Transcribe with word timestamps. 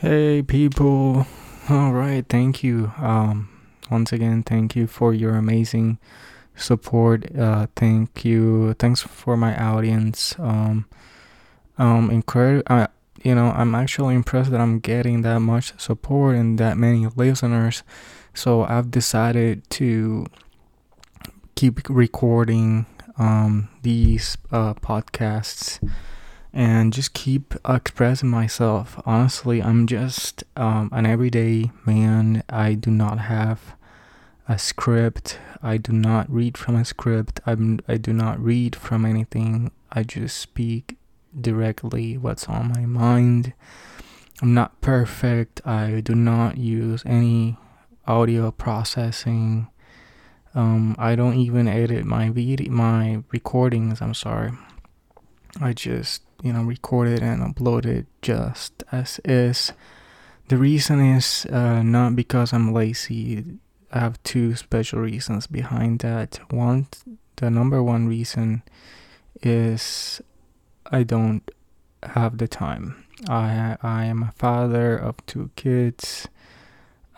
Hey 0.00 0.40
people. 0.40 1.26
All 1.68 1.92
right, 1.92 2.24
thank 2.26 2.64
you. 2.64 2.90
Um 2.96 3.50
once 3.90 4.14
again, 4.14 4.42
thank 4.42 4.74
you 4.74 4.86
for 4.86 5.12
your 5.12 5.34
amazing 5.34 5.98
support. 6.56 7.30
Uh 7.36 7.66
thank 7.76 8.24
you. 8.24 8.72
Thanks 8.78 9.02
for 9.02 9.36
my 9.36 9.54
audience. 9.54 10.34
Um 10.38 10.86
um 11.76 12.10
incredible 12.10 12.62
uh, 12.68 12.86
you 13.22 13.34
know, 13.34 13.50
I'm 13.50 13.74
actually 13.74 14.14
impressed 14.14 14.50
that 14.52 14.60
I'm 14.62 14.78
getting 14.78 15.20
that 15.20 15.40
much 15.40 15.78
support 15.78 16.34
and 16.34 16.56
that 16.56 16.78
many 16.78 17.06
listeners. 17.14 17.82
So 18.32 18.62
I've 18.64 18.90
decided 18.90 19.68
to 19.80 20.24
keep 21.56 21.90
recording 21.90 22.86
um 23.18 23.68
these 23.82 24.38
uh 24.50 24.72
podcasts 24.72 25.78
and 26.52 26.92
just 26.92 27.14
keep 27.14 27.54
expressing 27.68 28.28
myself. 28.28 29.00
Honestly, 29.06 29.62
I'm 29.62 29.86
just 29.86 30.44
um, 30.56 30.90
an 30.92 31.06
everyday 31.06 31.70
man. 31.86 32.42
I 32.48 32.74
do 32.74 32.90
not 32.90 33.18
have 33.20 33.76
a 34.48 34.58
script. 34.58 35.38
I 35.62 35.76
do 35.76 35.92
not 35.92 36.30
read 36.30 36.58
from 36.58 36.74
a 36.76 36.84
script. 36.84 37.40
I'm 37.46 37.80
I 37.86 37.96
do 37.96 38.12
not 38.12 38.40
read 38.40 38.74
from 38.74 39.04
anything. 39.04 39.70
I 39.92 40.02
just 40.02 40.38
speak 40.38 40.96
directly 41.38 42.16
what's 42.18 42.48
on 42.48 42.72
my 42.74 42.86
mind. 42.86 43.52
I'm 44.42 44.54
not 44.54 44.80
perfect. 44.80 45.64
I 45.66 46.00
do 46.00 46.14
not 46.14 46.56
use 46.56 47.02
any 47.06 47.58
audio 48.06 48.50
processing. 48.50 49.68
Um, 50.54 50.96
I 50.98 51.14
don't 51.14 51.36
even 51.36 51.68
edit 51.68 52.04
my 52.04 52.30
video, 52.30 52.72
my 52.72 53.22
recordings. 53.30 54.00
I'm 54.00 54.14
sorry. 54.14 54.50
I 55.60 55.72
just 55.72 56.22
you 56.42 56.52
know 56.52 56.62
record 56.62 57.08
it 57.08 57.22
and 57.22 57.42
upload 57.42 57.86
it 57.86 58.06
just 58.22 58.84
as 58.92 59.20
is. 59.24 59.72
The 60.48 60.56
reason 60.56 61.00
is 61.00 61.46
uh, 61.46 61.82
not 61.82 62.16
because 62.16 62.52
I'm 62.52 62.72
lazy. 62.72 63.44
I 63.92 64.00
have 64.00 64.22
two 64.22 64.56
special 64.56 65.00
reasons 65.00 65.46
behind 65.46 66.00
that. 66.00 66.40
One, 66.50 66.88
the 67.36 67.50
number 67.50 67.82
one 67.82 68.08
reason 68.08 68.62
is 69.42 70.20
I 70.86 71.02
don't 71.02 71.48
have 72.02 72.38
the 72.38 72.48
time. 72.48 73.04
I 73.28 73.76
I 73.82 74.04
am 74.06 74.22
a 74.22 74.32
father 74.32 74.96
of 74.96 75.24
two 75.26 75.50
kids. 75.56 76.26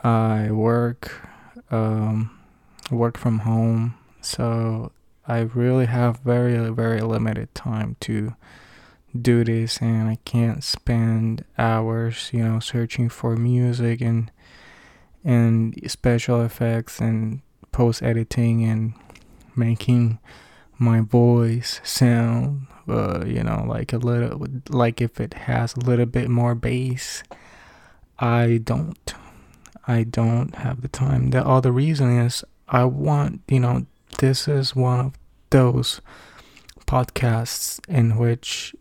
I 0.02 0.50
work 0.50 1.28
um, 1.70 2.38
work 2.90 3.16
from 3.16 3.40
home, 3.40 3.94
so 4.20 4.92
I 5.26 5.40
really 5.40 5.86
have 5.86 6.18
very 6.18 6.56
very 6.70 7.00
limited 7.00 7.54
time 7.54 7.96
to 8.00 8.34
do 9.20 9.44
this 9.44 9.78
and 9.80 10.08
I 10.08 10.18
can't 10.24 10.62
spend 10.64 11.44
hours, 11.58 12.30
you 12.32 12.44
know, 12.44 12.60
searching 12.60 13.08
for 13.08 13.36
music 13.36 14.00
and 14.00 14.30
and 15.24 15.78
special 15.86 16.42
effects 16.42 17.00
and 17.00 17.42
post 17.70 18.02
editing 18.02 18.64
and 18.64 18.94
making 19.54 20.18
my 20.78 21.00
voice 21.00 21.80
sound 21.84 22.66
uh, 22.88 23.24
you 23.24 23.42
know 23.44 23.64
like 23.68 23.92
a 23.92 23.98
little 23.98 24.44
like 24.68 25.00
if 25.00 25.20
it 25.20 25.34
has 25.34 25.74
a 25.74 25.80
little 25.80 26.06
bit 26.06 26.28
more 26.28 26.54
bass. 26.54 27.22
I 28.18 28.60
don't. 28.62 29.14
I 29.86 30.04
don't 30.04 30.54
have 30.56 30.80
the 30.80 30.88
time. 30.88 31.30
The 31.30 31.44
other 31.44 31.72
reason 31.72 32.18
is 32.18 32.44
i 32.72 32.84
want 32.84 33.40
you 33.48 33.60
know 33.60 33.86
this 34.18 34.48
is 34.48 34.74
one 34.74 35.00
of 35.00 35.12
those 35.50 36.00
podcasts 36.86 37.80
in 37.88 38.16
which 38.16 38.74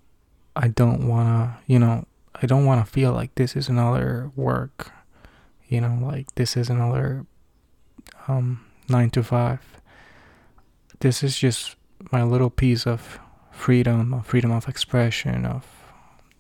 I 0.56 0.68
don't 0.68 1.08
want 1.08 1.28
to, 1.28 1.72
you 1.72 1.80
know, 1.80 2.06
I 2.42 2.46
don't 2.46 2.66
want 2.66 2.86
to 2.86 2.92
feel 2.92 3.14
like 3.14 3.36
this 3.36 3.56
is 3.56 3.70
another 3.70 4.32
work, 4.36 4.92
you 5.68 5.82
know, 5.82 6.00
like 6.02 6.34
this 6.36 6.58
is 6.58 6.70
another 6.70 7.26
um, 8.28 8.66
nine 8.90 9.10
to 9.12 9.24
five. 9.24 9.62
This 11.00 11.24
is 11.24 11.38
just 11.38 11.76
my 12.12 12.24
little 12.24 12.50
piece 12.50 12.86
of 12.86 13.20
freedom, 13.52 14.14
of 14.14 14.26
freedom 14.26 14.52
of 14.52 14.68
expression, 14.68 15.46
of, 15.46 15.66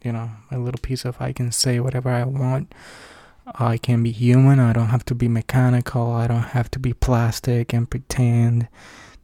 you 0.03 0.11
know, 0.11 0.31
my 0.49 0.57
little 0.57 0.79
piece 0.81 1.05
of 1.05 1.21
I 1.21 1.33
can 1.33 1.51
say 1.51 1.79
whatever 1.79 2.09
I 2.09 2.23
want. 2.23 2.73
I 3.55 3.77
can 3.77 4.03
be 4.03 4.11
human. 4.11 4.59
I 4.59 4.73
don't 4.73 4.89
have 4.89 5.05
to 5.05 5.15
be 5.15 5.27
mechanical. 5.27 6.11
I 6.11 6.27
don't 6.27 6.51
have 6.53 6.69
to 6.71 6.79
be 6.79 6.93
plastic 6.93 7.73
and 7.73 7.89
pretend 7.89 8.67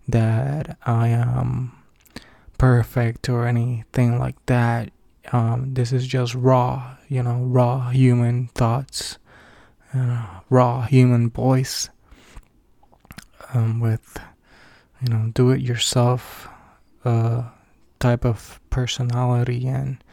that 0.07 0.77
I 0.85 1.09
am 1.09 1.73
perfect 2.57 3.29
or 3.29 3.45
anything 3.45 4.19
like 4.19 4.35
that. 4.45 4.91
Um, 5.31 5.73
this 5.73 5.91
is 5.91 6.07
just 6.07 6.35
raw, 6.35 6.97
you 7.07 7.21
know, 7.21 7.41
raw 7.43 7.89
human 7.89 8.47
thoughts, 8.47 9.17
uh, 9.93 10.25
raw 10.49 10.83
human 10.83 11.29
voice 11.29 11.89
um, 13.53 13.79
with, 13.79 14.19
you 15.01 15.09
know, 15.09 15.31
do 15.33 15.51
it 15.51 15.61
yourself 15.61 16.47
uh, 17.03 17.43
type 17.99 18.25
of 18.25 18.59
personality 18.69 19.67
and 19.67 20.03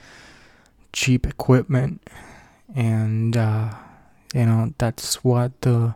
cheap 0.93 1.27
equipment. 1.27 2.03
And, 2.75 3.37
uh, 3.37 3.71
you 4.35 4.47
know, 4.47 4.75
that's 4.79 5.23
what 5.23 5.61
the 5.61 5.95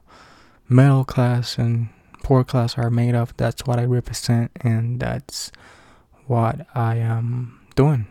middle 0.68 1.04
class 1.04 1.58
and 1.58 1.88
poor 2.22 2.44
class 2.44 2.78
are 2.78 2.90
made 2.90 3.14
of. 3.14 3.36
That's 3.36 3.62
what 3.66 3.78
I 3.78 3.84
represent, 3.84 4.52
and 4.60 5.00
that's 5.00 5.50
what 6.28 6.66
I 6.74 6.96
am 6.96 7.58
doing. 7.74 8.06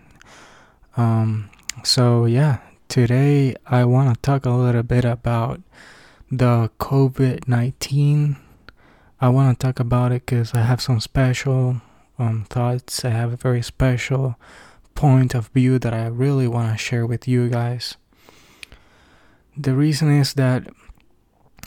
Um, 0.96 1.50
so, 1.84 2.26
yeah, 2.26 2.60
today 2.88 3.56
I 3.66 3.86
want 3.86 4.14
to 4.14 4.22
talk 4.22 4.46
a 4.46 4.52
little 4.52 4.84
bit 4.84 5.06
about 5.06 5.62
the 6.32 6.70
COVID 6.80 7.48
19. 7.48 8.38
I 9.22 9.30
want 9.30 9.60
to 9.60 9.66
talk 9.66 9.80
about 9.80 10.12
it 10.12 10.26
because 10.26 10.54
I 10.54 10.62
have 10.62 10.82
some 10.82 11.00
special 11.00 11.82
um, 12.20 12.46
thoughts. 12.50 13.06
I 13.06 13.10
have 13.10 13.32
a 13.32 13.38
very 13.38 13.62
special 13.62 14.36
point 14.96 15.36
of 15.36 15.50
view 15.50 15.80
that 15.80 15.94
I 15.94 16.08
really 16.08 16.48
want 16.48 16.72
to 16.72 16.78
share 16.78 17.06
with 17.06 17.28
you 17.28 17.50
guys. 17.50 17.98
The 19.56 19.74
reason 19.74 20.12
is 20.12 20.34
that 20.34 20.68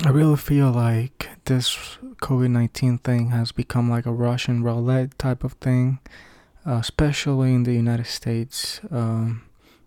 I 0.05 0.11
really 0.11 0.37
feel 0.37 0.71
like 0.71 1.29
this 1.45 1.99
COVID 2.23 2.51
19 2.51 2.99
thing 2.99 3.31
has 3.31 3.53
become 3.53 3.91
like 3.91 4.07
a 4.07 4.13
Russian 4.13 4.63
roulette 4.63 5.19
type 5.19 5.45
of 5.45 5.53
thing 5.55 5.99
especially 6.65 7.55
in 7.55 7.65
the 7.65 7.73
United 7.73 8.07
States, 8.07 8.81
um, 8.91 9.43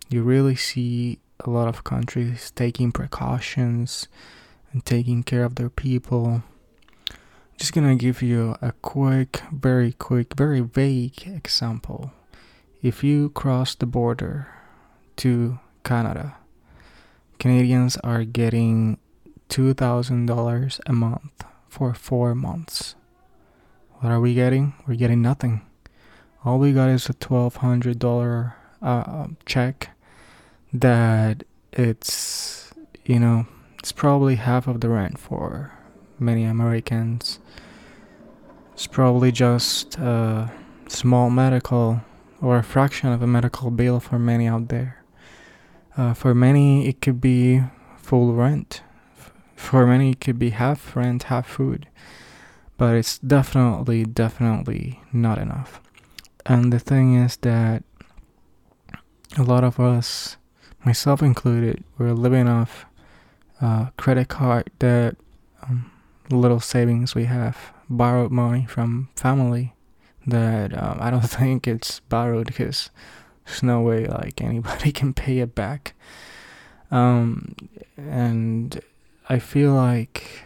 you 0.10 0.24
really 0.24 0.56
see 0.56 1.20
a 1.40 1.50
lot 1.50 1.68
of 1.68 1.84
countries 1.84 2.52
taking 2.52 2.92
precautions 2.92 4.08
and 4.72 4.86
taking 4.86 5.24
care 5.24 5.44
of 5.44 5.56
their 5.56 5.70
people. 5.70 6.44
Just 7.58 7.74
gonna 7.74 7.96
give 7.96 8.22
you 8.22 8.56
a 8.62 8.72
quick, 8.82 9.42
very 9.52 9.94
quick, 9.94 10.34
very 10.36 10.62
vague 10.62 11.28
example. 11.28 12.12
If 12.82 13.04
you 13.04 13.30
cross 13.30 13.76
the 13.76 13.86
border 13.86 14.48
to 15.18 15.60
Canada, 15.84 16.36
Canadians 17.40 17.98
are 17.98 18.24
getting 18.24 18.98
$2,000 19.50 20.80
a 20.86 20.94
month 20.94 21.46
for 21.70 21.94
four 21.94 22.34
months. 22.34 22.96
What 24.00 24.12
are 24.12 24.20
we 24.20 24.34
getting? 24.34 24.74
We're 24.88 24.96
getting 24.96 25.22
nothing 25.22 25.62
all 26.46 26.60
we 26.60 26.74
got 26.74 26.90
is 26.90 27.10
a 27.10 27.14
twelve 27.14 27.58
hundred 27.58 28.00
dollar 28.00 28.56
uh, 28.82 29.04
um, 29.06 29.38
check 29.46 29.92
that 30.74 31.44
it's 31.72 32.74
you 33.06 33.20
know 33.20 33.46
it's 33.80 33.92
probably 33.92 34.36
half 34.36 34.68
of 34.68 34.82
the 34.82 34.90
rent 34.90 35.20
for 35.20 35.72
many 36.20 36.44
Americans. 36.44 37.40
It's 38.74 38.88
probably 38.88 39.32
just 39.32 39.98
a 39.98 40.52
small 40.88 41.30
medical 41.30 42.02
or 42.42 42.58
a 42.58 42.64
fraction 42.64 43.10
of 43.10 43.22
a 43.22 43.28
medical 43.28 43.72
bill 43.72 44.00
for 44.00 44.18
many 44.18 44.48
out 44.48 44.70
there. 44.70 45.04
Uh, 45.96 46.14
for 46.14 46.34
many, 46.34 46.88
it 46.88 47.02
could 47.02 47.22
be 47.22 47.62
full 47.98 48.34
rent. 48.34 48.82
For 49.56 49.86
many, 49.86 50.12
it 50.12 50.20
could 50.20 50.40
be 50.40 50.50
half 50.50 50.96
rent, 50.96 51.24
half 51.24 51.48
food. 51.48 51.88
But 52.78 52.96
it's 52.96 53.20
definitely, 53.20 54.04
definitely 54.06 55.02
not 55.14 55.38
enough. 55.38 55.83
And 56.46 56.74
the 56.74 56.80
thing 56.80 57.16
is 57.16 57.38
that 57.38 57.84
a 59.38 59.44
lot 59.44 59.64
of 59.64 59.80
us, 59.80 60.38
myself 60.86 61.22
included, 61.22 61.84
we're 61.98 62.14
living 62.14 62.48
off 62.48 62.86
uh, 63.62 63.88
credit 63.98 64.28
card 64.28 64.70
debt, 64.80 65.16
um, 65.62 65.92
little 66.30 66.60
savings 66.60 67.16
we 67.16 67.26
have, 67.26 67.74
borrowed 67.90 68.32
money 68.32 68.66
from 68.66 69.10
family 69.16 69.74
that 70.28 70.78
um, 70.78 70.98
I 71.00 71.10
don't 71.12 71.22
think 71.30 71.68
it's 71.68 72.00
borrowed 72.02 72.48
because 72.48 72.90
there's 73.46 73.64
no 73.64 73.82
way 73.82 74.06
like 74.06 74.42
anybody 74.42 74.92
can 75.00 75.14
pay 75.14 75.40
it 75.40 75.56
back. 75.56 75.94
Um, 76.92 77.56
and 77.98 78.80
I 79.30 79.40
feel 79.40 79.74
like 79.74 80.44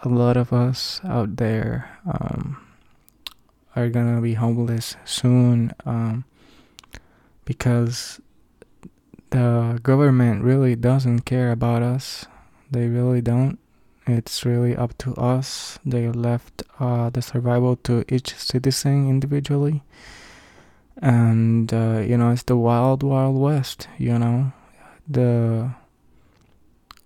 a 0.00 0.08
lot 0.08 0.36
of 0.36 0.52
us 0.52 1.00
out 1.04 1.36
there 1.36 1.98
um, 2.04 2.61
are 3.74 3.88
gonna 3.88 4.20
be 4.20 4.34
homeless 4.34 4.96
soon 5.04 5.72
um, 5.86 6.24
because 7.44 8.20
the 9.30 9.80
government 9.82 10.44
really 10.44 10.76
doesn't 10.76 11.20
care 11.20 11.50
about 11.50 11.82
us. 11.82 12.26
They 12.70 12.86
really 12.86 13.20
don't. 13.20 13.58
It's 14.06 14.44
really 14.44 14.76
up 14.76 14.98
to 14.98 15.14
us. 15.14 15.78
They 15.86 16.08
left 16.08 16.62
uh, 16.80 17.10
the 17.10 17.22
survival 17.22 17.76
to 17.84 18.04
each 18.08 18.34
citizen 18.34 19.08
individually. 19.08 19.82
And, 21.00 21.72
uh, 21.72 22.02
you 22.04 22.16
know, 22.16 22.30
it's 22.30 22.42
the 22.42 22.56
wild, 22.56 23.02
wild 23.02 23.36
west, 23.36 23.88
you 23.98 24.18
know. 24.18 24.52
The 25.08 25.70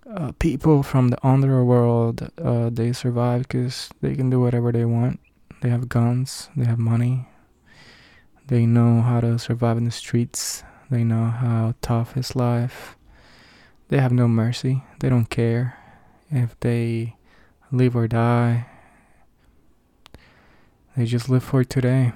uh, 0.09 0.31
people 0.39 0.83
from 0.83 1.09
the 1.09 1.25
underworld, 1.25 2.29
uh, 2.43 2.69
they 2.69 2.93
survive 2.93 3.47
because 3.47 3.89
they 4.01 4.15
can 4.15 4.29
do 4.29 4.39
whatever 4.39 4.71
they 4.71 4.85
want. 4.85 5.19
They 5.61 5.69
have 5.69 5.89
guns, 5.89 6.49
they 6.55 6.65
have 6.65 6.77
money, 6.77 7.27
they 8.47 8.65
know 8.65 9.01
how 9.01 9.21
to 9.21 9.39
survive 9.39 9.77
in 9.77 9.85
the 9.85 9.91
streets, 9.91 10.63
they 10.89 11.03
know 11.03 11.25
how 11.25 11.73
tough 11.81 12.15
is 12.15 12.35
life. 12.35 12.95
They 13.89 13.99
have 13.99 14.11
no 14.11 14.27
mercy, 14.27 14.83
they 14.99 15.09
don't 15.09 15.29
care 15.29 15.77
if 16.29 16.59
they 16.59 17.15
live 17.71 17.95
or 17.95 18.07
die. 18.07 18.67
They 20.95 21.05
just 21.05 21.29
live 21.29 21.43
for 21.43 21.63
today. 21.63 22.13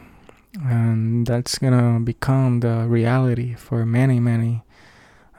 And 0.64 1.26
that's 1.26 1.58
gonna 1.58 2.00
become 2.00 2.60
the 2.60 2.88
reality 2.88 3.54
for 3.56 3.86
many, 3.86 4.20
many 4.20 4.64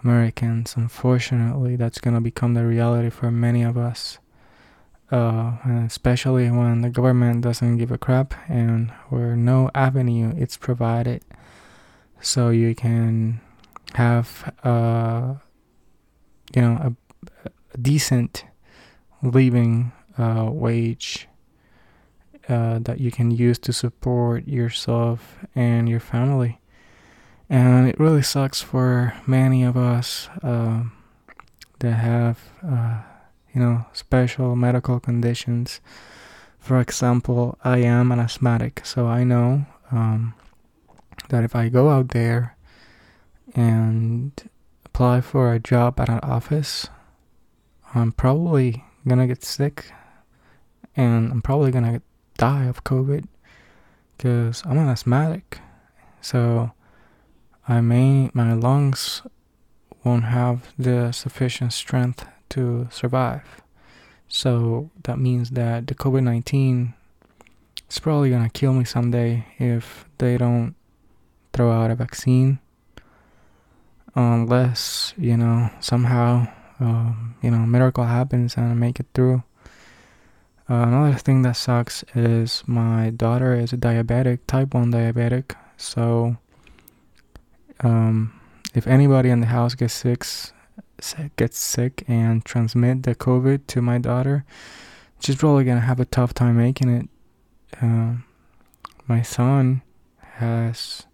Americans. 0.02 0.74
Unfortunately, 0.76 1.76
that's 1.76 1.98
gonna 1.98 2.20
become 2.20 2.54
the 2.54 2.66
reality 2.66 3.10
for 3.10 3.30
many 3.30 3.62
of 3.62 3.76
us. 3.76 4.18
Uh, 5.12 5.52
especially 5.84 6.50
when 6.50 6.80
the 6.80 6.88
government 6.88 7.42
doesn't 7.42 7.76
give 7.76 7.92
a 7.92 7.98
crap 7.98 8.32
and 8.48 8.90
where 9.10 9.36
no 9.36 9.70
avenue 9.74 10.34
is 10.38 10.56
provided 10.56 11.22
so 12.18 12.48
you 12.48 12.74
can 12.74 13.38
have 13.92 14.54
uh, 14.64 15.34
you 16.54 16.62
know 16.62 16.78
a, 16.80 16.96
a 17.44 17.78
decent 17.78 18.46
living 19.22 19.92
uh, 20.18 20.48
wage 20.50 21.28
uh, 22.48 22.78
that 22.80 23.00
you 23.00 23.10
can 23.10 23.30
use 23.30 23.58
to 23.58 23.72
support 23.72 24.48
yourself 24.48 25.38
and 25.54 25.88
your 25.88 26.00
family. 26.00 26.58
And 27.48 27.88
it 27.88 28.00
really 28.00 28.22
sucks 28.22 28.60
for 28.60 29.14
many 29.26 29.62
of 29.62 29.76
us 29.76 30.28
uh, 30.42 30.84
that 31.80 31.92
have, 31.92 32.38
uh, 32.66 33.02
you 33.54 33.60
know, 33.60 33.86
special 33.92 34.56
medical 34.56 35.00
conditions. 35.00 35.80
For 36.58 36.80
example, 36.80 37.58
I 37.64 37.78
am 37.78 38.12
an 38.12 38.20
asthmatic, 38.20 38.84
so 38.84 39.06
I 39.06 39.24
know 39.24 39.66
um, 39.90 40.34
that 41.28 41.44
if 41.44 41.54
I 41.54 41.68
go 41.68 41.90
out 41.90 42.08
there 42.08 42.56
and 43.54 44.32
apply 44.86 45.20
for 45.20 45.52
a 45.52 45.58
job 45.58 45.98
at 46.00 46.08
an 46.08 46.20
office, 46.20 46.88
I'm 47.94 48.12
probably 48.12 48.84
gonna 49.06 49.26
get 49.26 49.44
sick 49.44 49.90
and 50.96 51.32
I'm 51.32 51.42
probably 51.42 51.70
gonna 51.70 52.00
die 52.38 52.64
of 52.64 52.84
COVID 52.84 53.26
because 54.16 54.62
I'm 54.64 54.78
an 54.78 54.88
asthmatic. 54.88 55.58
So 56.20 56.72
I 57.68 57.80
may, 57.80 58.30
my 58.32 58.52
lungs 58.54 59.22
won't 60.04 60.24
have 60.24 60.72
the 60.78 61.12
sufficient 61.12 61.72
strength 61.72 62.24
to 62.56 62.88
survive. 62.90 63.62
So 64.28 64.90
that 65.04 65.18
means 65.18 65.50
that 65.50 65.86
the 65.86 65.94
COVID 65.94 66.22
19 66.22 66.94
is 67.90 67.98
probably 67.98 68.30
gonna 68.30 68.50
kill 68.50 68.72
me 68.72 68.84
someday 68.84 69.46
if 69.58 70.06
they 70.18 70.38
don't 70.38 70.74
throw 71.52 71.70
out 71.70 71.90
a 71.90 71.94
vaccine. 71.94 72.58
Unless, 74.14 75.14
you 75.16 75.36
know, 75.36 75.70
somehow 75.80 76.46
um, 76.82 77.36
you 77.42 77.50
know, 77.50 77.58
miracle 77.58 78.04
happens 78.04 78.56
and 78.56 78.66
I 78.66 78.74
make 78.74 78.98
it 78.98 79.06
through. 79.14 79.42
Uh, 80.68 80.82
another 80.86 81.14
thing 81.14 81.42
that 81.42 81.56
sucks 81.56 82.04
is 82.14 82.64
my 82.66 83.10
daughter 83.10 83.54
is 83.54 83.72
a 83.72 83.76
diabetic, 83.76 84.40
type 84.46 84.74
1 84.74 84.92
diabetic. 84.92 85.54
So, 85.76 86.36
um, 87.80 88.38
if 88.74 88.86
anybody 88.86 89.30
in 89.30 89.40
the 89.40 89.46
house 89.46 89.74
gets 89.74 89.94
sick, 89.94 90.24
gets 91.36 91.58
sick 91.58 92.04
and 92.08 92.44
transmit 92.44 93.02
the 93.02 93.14
COVID 93.14 93.66
to 93.68 93.82
my 93.82 93.98
daughter, 93.98 94.44
she's 95.20 95.36
probably 95.36 95.64
gonna 95.64 95.80
have 95.80 96.00
a 96.00 96.04
tough 96.04 96.34
time 96.34 96.56
making 96.56 96.88
it. 96.88 97.08
Uh, 97.80 98.14
my 99.06 99.22
son 99.22 99.82
has 100.36 101.06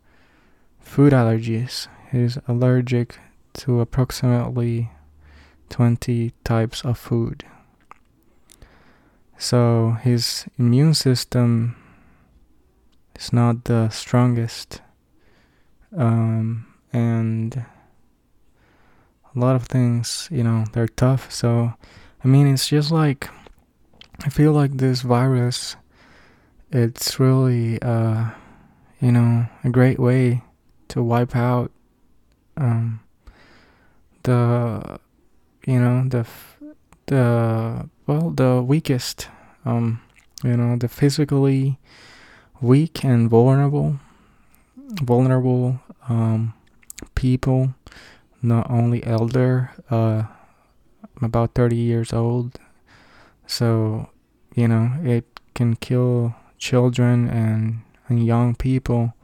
food 0.81 1.13
allergies. 1.13 1.89
He's 2.11 2.39
allergic 2.47 3.19
to 3.55 3.81
approximately 3.81 4.91
20 5.69 6.33
types 6.45 6.83
of 6.85 6.99
food. 6.99 7.45
So 9.37 9.97
his 10.03 10.47
immune 10.59 10.95
system 10.95 11.77
is 13.19 13.33
not 13.33 13.65
the 13.65 13.89
strongest. 13.91 14.81
Um, 15.97 16.67
and 16.93 17.65
a 19.39 19.41
lot 19.41 19.57
of 19.57 19.65
things, 19.65 20.29
you 20.31 20.43
know, 20.43 20.65
they're 20.73 20.89
tough. 20.89 21.31
So, 21.31 21.73
I 22.25 22.29
mean, 22.29 22.47
it's 22.47 22.69
just 22.69 22.91
like, 22.91 23.31
I 24.25 24.29
feel 24.29 24.53
like 24.53 24.77
this 24.77 25.03
virus, 25.03 25.77
it's 26.71 27.21
really, 27.21 27.81
uh, 27.81 28.31
you 29.01 29.13
know, 29.13 29.47
a 29.63 29.71
great 29.71 29.99
way 29.99 30.43
to 30.89 31.03
wipe 31.03 31.37
out 31.37 31.71
um, 32.57 33.01
the 34.25 34.99
you 35.67 35.79
know 35.79 36.05
the 36.09 36.27
the 37.07 37.89
well 38.07 38.31
the 38.31 38.63
weakest 38.63 39.29
um 39.65 40.01
you 40.43 40.57
know 40.57 40.77
the 40.77 40.89
physically 40.89 41.79
weak 42.61 43.05
and 43.05 43.31
vulnerable 43.31 43.99
vulnerable 45.03 45.81
um 46.09 46.55
people 47.15 47.75
not 48.43 48.71
only 48.71 49.05
elder 49.05 49.71
uh 49.91 50.25
about 51.23 51.55
30 51.55 51.77
years 51.77 52.13
old. 52.13 52.59
So 53.47 54.11
you 54.55 54.69
know 54.69 54.93
it 55.03 55.25
can 55.55 55.77
kill 55.77 56.35
children 56.59 57.29
and, 57.29 57.83
and 58.09 58.25
young 58.25 58.55
people 58.55 59.15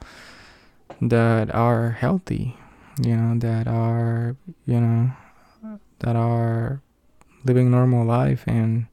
that 1.01 1.53
are 1.55 1.91
healthy 1.91 2.57
you 3.03 3.17
know 3.17 3.39
that 3.39 3.67
are 3.67 4.37
you 4.67 4.81
know 4.81 5.13
that 6.01 6.17
are 6.17 6.81
living 7.45 7.71
normal 7.71 8.05
life. 8.05 8.45
And 8.47 8.87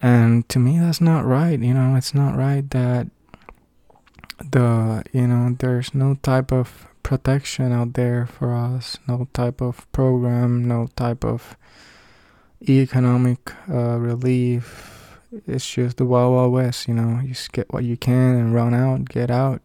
and 0.00 0.48
to 0.48 0.58
me 0.58 0.78
that's 0.78 1.00
not 1.00 1.24
right 1.24 1.58
you 1.58 1.74
know. 1.74 1.96
It's 1.96 2.14
not 2.14 2.36
right 2.36 2.68
that 2.70 3.08
the 4.40 5.02
you 5.12 5.26
know 5.26 5.56
there's 5.58 5.94
no 5.94 6.16
type 6.22 6.52
of 6.52 6.86
protection 7.10 7.72
out 7.72 7.94
there 7.94 8.24
for 8.24 8.54
us 8.54 8.96
no 9.08 9.26
type 9.32 9.60
of 9.60 9.90
program 9.90 10.68
no 10.68 10.88
type 10.94 11.24
of 11.24 11.56
economic 12.68 13.52
uh, 13.68 13.98
relief. 13.98 15.18
It's 15.44 15.68
just 15.68 15.96
the 15.96 16.04
wild 16.04 16.34
wild 16.34 16.52
west 16.52 16.86
you 16.86 16.94
know 16.94 17.18
you 17.20 17.30
just 17.30 17.50
get 17.50 17.72
what 17.72 17.82
you 17.82 17.96
can 17.96 18.36
and 18.36 18.54
run 18.54 18.74
out 18.74 19.08
get 19.08 19.28
out. 19.28 19.60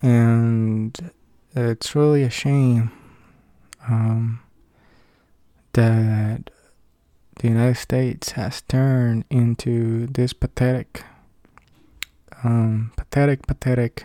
And 0.00 1.10
it's 1.56 1.96
really 1.96 2.22
a 2.22 2.30
shame 2.30 2.92
um, 3.88 4.38
that 5.72 6.48
the 7.40 7.48
United 7.48 7.78
States 7.78 8.30
has 8.32 8.62
turned 8.62 9.24
into 9.30 10.06
this 10.06 10.32
pathetic, 10.32 11.02
um, 12.44 12.92
pathetic, 12.96 13.48
pathetic, 13.48 14.04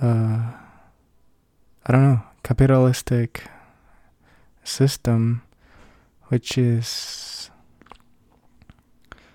uh, 0.00 0.52
I 1.84 1.92
don't 1.92 2.02
know, 2.02 2.22
capitalistic 2.42 3.44
system, 4.64 5.42
which 6.28 6.56
is, 6.56 7.50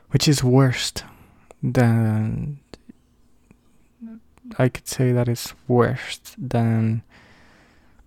which 0.09 0.27
is 0.27 0.43
worst 0.43 1.03
than, 1.61 2.59
I 4.57 4.69
could 4.69 4.87
say 4.87 5.11
that 5.11 5.27
it's 5.27 5.53
worse 5.67 6.19
than, 6.37 7.03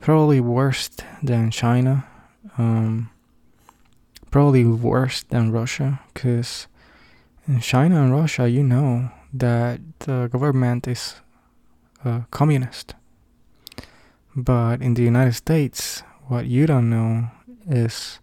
probably 0.01 0.41
worse 0.41 0.89
than 1.23 1.51
China 1.51 2.07
um, 2.59 3.11
probably 4.31 4.65
worse 4.65 5.23
than 5.25 5.53
Russia 5.53 6.01
because 6.13 6.67
in 7.49 7.61
China 7.61 8.03
and 8.03 8.13
Russia, 8.13 8.49
you 8.49 8.63
know 8.63 9.11
that 9.33 9.81
the 10.01 10.29
government 10.29 10.87
is 10.87 11.17
uh, 12.05 12.21
communist. 12.31 12.95
But 14.37 14.81
in 14.81 14.95
the 14.95 15.03
United 15.03 15.35
States, 15.35 16.03
what 16.29 16.47
you 16.47 16.67
don't 16.67 16.89
know 16.89 17.31
is 17.69 18.21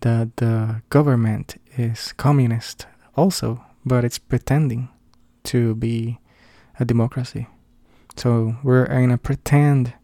that 0.00 0.36
the 0.36 0.82
government 0.90 1.60
is 1.76 2.12
communist 2.12 2.86
also, 3.16 3.64
but 3.84 4.04
it's 4.04 4.18
pretending 4.18 4.88
to 5.44 5.74
be 5.74 6.18
a 6.78 6.84
democracy. 6.84 7.46
So 8.16 8.56
we're 8.62 8.84
in 8.84 9.10
a 9.10 9.18
pretend 9.18 9.94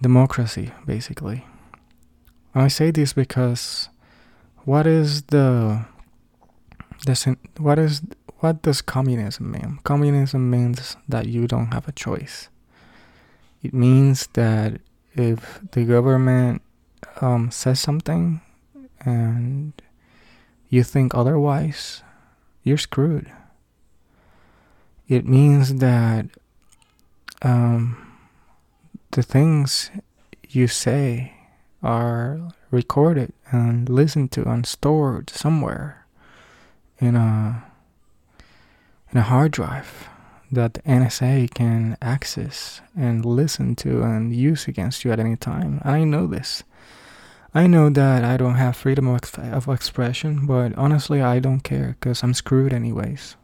democracy, 0.00 0.72
basically. 0.86 1.44
I 2.54 2.68
say 2.68 2.90
this 2.90 3.12
because 3.12 3.88
what 4.64 4.86
is 4.86 5.22
the 5.24 5.84
the 7.06 7.36
what 7.58 7.78
is 7.78 8.02
what 8.44 8.60
does 8.60 8.82
communism 8.82 9.52
mean? 9.52 9.78
Communism 9.84 10.50
means 10.50 10.98
that 11.08 11.24
you 11.24 11.46
don't 11.48 11.72
have 11.72 11.88
a 11.88 11.92
choice. 11.92 12.50
It 13.62 13.72
means 13.72 14.28
that 14.34 14.82
if 15.14 15.62
the 15.72 15.86
government 15.86 16.60
um, 17.22 17.50
says 17.50 17.80
something 17.80 18.42
and 19.00 19.72
you 20.68 20.84
think 20.84 21.14
otherwise, 21.14 22.02
you're 22.62 22.76
screwed. 22.76 23.32
It 25.08 25.26
means 25.26 25.76
that 25.76 26.26
um, 27.40 27.96
the 29.12 29.22
things 29.22 29.90
you 30.50 30.68
say 30.68 31.32
are 31.82 32.52
recorded 32.70 33.32
and 33.50 33.88
listened 33.88 34.32
to 34.32 34.46
and 34.46 34.66
stored 34.66 35.30
somewhere 35.30 36.04
in 37.00 37.16
a 37.16 37.64
in 39.14 39.20
a 39.20 39.22
hard 39.22 39.52
drive 39.52 40.08
that 40.50 40.74
the 40.74 40.82
NSA 40.82 41.54
can 41.54 41.96
access 42.02 42.80
and 42.96 43.24
listen 43.24 43.76
to 43.76 44.02
and 44.02 44.34
use 44.34 44.66
against 44.66 45.04
you 45.04 45.12
at 45.12 45.20
any 45.20 45.36
time. 45.36 45.80
And 45.84 45.94
I 45.94 46.04
know 46.04 46.26
this. 46.26 46.64
I 47.54 47.68
know 47.68 47.88
that 47.90 48.24
I 48.24 48.36
don't 48.36 48.56
have 48.56 48.76
freedom 48.76 49.06
of, 49.06 49.38
of 49.38 49.68
expression, 49.68 50.46
but 50.46 50.76
honestly, 50.76 51.22
I 51.22 51.38
don't 51.38 51.60
care 51.60 51.96
because 52.00 52.24
I'm 52.24 52.34
screwed 52.34 52.72
anyways. 52.72 53.36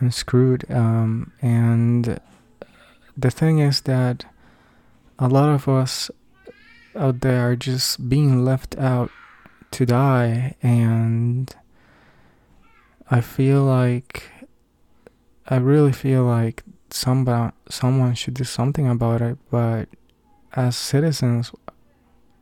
I'm 0.00 0.12
screwed. 0.12 0.64
Um, 0.70 1.32
and 1.42 2.20
the 3.16 3.30
thing 3.30 3.58
is 3.58 3.80
that 3.82 4.24
a 5.18 5.26
lot 5.26 5.48
of 5.48 5.68
us 5.68 6.10
out 6.94 7.20
there 7.22 7.50
are 7.50 7.56
just 7.56 8.08
being 8.08 8.44
left 8.44 8.78
out 8.78 9.10
to 9.72 9.84
die, 9.84 10.54
and 10.62 11.54
I 13.10 13.20
feel 13.20 13.64
like 13.64 14.30
I 15.48 15.56
really 15.56 15.92
feel 15.92 16.24
like 16.24 16.64
somebody, 16.90 17.52
someone 17.68 18.14
should 18.14 18.34
do 18.34 18.44
something 18.44 18.88
about 18.88 19.22
it. 19.22 19.38
But 19.50 19.88
as 20.54 20.76
citizens, 20.76 21.52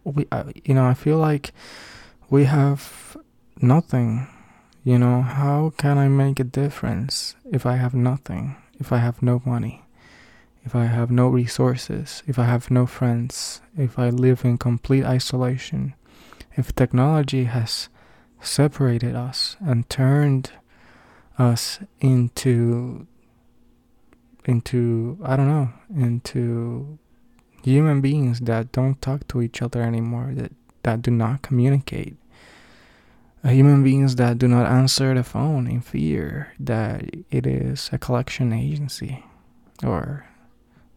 we, 0.05 0.27
you 0.65 0.75
know, 0.75 0.87
I 0.87 0.95
feel 0.95 1.19
like 1.19 1.53
we 2.31 2.45
have 2.45 3.17
nothing. 3.61 4.29
You 4.85 4.99
know, 4.99 5.23
how 5.23 5.73
can 5.79 5.97
I 5.99 6.09
make 6.09 6.39
a 6.41 6.45
difference 6.45 7.37
if 7.51 7.65
I 7.65 7.77
have 7.77 7.95
nothing? 7.95 8.57
If 8.79 8.93
I 8.93 8.99
have 8.99 9.23
no 9.23 9.43
money? 9.45 9.83
If 10.65 10.75
I 10.75 10.85
have 10.87 11.11
no 11.11 11.29
resources? 11.29 12.23
If 12.27 12.39
I 12.39 12.45
have 12.45 12.71
no 12.71 12.87
friends? 12.87 13.61
If 13.77 13.99
I 13.99 14.11
live 14.11 14.45
in 14.45 14.59
complete 14.59 15.05
isolation? 15.05 15.95
If 16.57 16.75
technology 16.75 17.45
has 17.45 17.89
separated 18.41 19.15
us 19.15 19.57
and 19.61 19.89
turned 19.89 20.53
us 21.39 21.81
into 22.01 23.07
into 24.45 25.19
I 25.25 25.37
don't 25.37 25.49
know 25.49 25.71
into 25.95 26.99
human 27.63 28.01
beings 28.01 28.41
that 28.41 28.73
don't 28.73 29.01
talk 29.01 29.27
to 29.29 29.41
each 29.41 29.63
other 29.63 29.83
anymore 29.83 30.33
that 30.35 30.53
that 30.83 31.03
do 31.03 31.11
not 31.11 31.43
communicate. 31.43 32.17
Uh, 33.43 33.49
human 33.49 33.83
beings 33.83 34.17
that 34.17 34.39
do 34.39 34.49
not 34.49 34.67
answer 34.67 35.15
the 35.15 35.23
phone 35.23 35.67
in 35.67 35.81
fear 35.81 36.55
that 36.59 37.05
it 37.31 37.47
is 37.47 37.91
a 37.93 37.99
collection 37.99 38.53
agency 38.53 39.25
or 39.83 40.27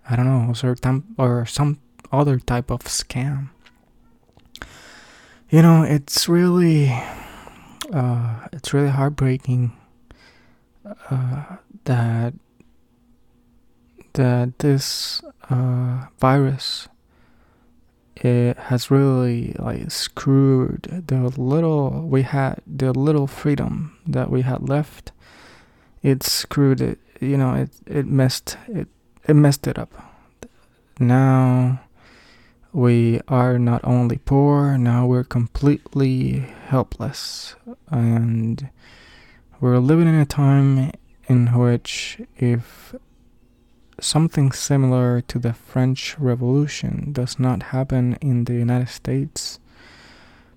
I 0.10 0.15
don't 0.15 0.25
know 0.25 0.53
or, 0.63 0.75
or 1.17 1.46
some 1.46 1.79
other 2.12 2.39
type 2.39 2.70
of 2.70 2.82
scam. 2.82 3.50
You 5.50 5.62
know 5.62 5.84
it's 5.84 6.27
really 6.27 6.91
uh, 7.94 8.48
it's 8.51 8.74
really 8.74 8.89
heartbreaking 8.89 9.72
uh, 11.10 11.58
that 11.86 12.34
that 14.13 14.60
this 14.60 15.22
uh, 15.50 16.08
virus 16.20 16.88
it 18.24 18.58
has 18.58 18.89
really 18.89 19.56
like 19.60 19.91
screwed 19.91 21.03
the 21.08 21.29
little 21.39 22.08
we 22.08 22.24
had 22.24 22.62
the 22.65 22.91
little 22.91 23.27
freedom 23.27 23.98
that 24.08 24.32
we 24.32 24.41
had 24.41 24.67
left. 24.67 25.12
It 26.01 26.24
screwed 26.24 26.82
it 26.82 27.00
you 27.20 27.38
know 27.38 27.53
it 27.53 27.70
it 27.86 28.08
messed 28.08 28.58
it 28.67 28.88
it 29.27 29.34
messed 29.36 29.67
it 29.67 29.77
up. 29.77 29.94
Now 31.00 31.82
we 32.74 33.22
are 33.27 33.60
not 33.60 33.82
only 33.84 34.17
poor 34.17 34.77
now 34.77 35.06
we're 35.06 35.24
completely 35.24 36.39
helpless. 36.67 37.56
And 37.89 38.70
we're 39.60 39.80
living 39.80 40.08
in 40.08 40.16
a 40.16 40.26
time 40.26 40.92
in 41.28 41.48
which 41.48 42.22
if 42.38 42.96
something 44.00 44.52
similar 44.52 45.22
to 45.22 45.40
the 45.40 45.54
French 45.54 46.18
Revolution 46.20 47.12
does 47.12 47.40
not 47.40 47.64
happen 47.64 48.18
in 48.22 48.44
the 48.44 48.54
United 48.54 48.90
States, 48.90 49.60